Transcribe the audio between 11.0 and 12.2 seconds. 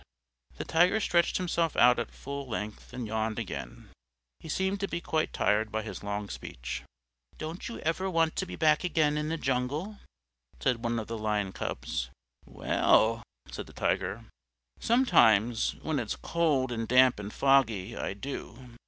the Lion Cubs.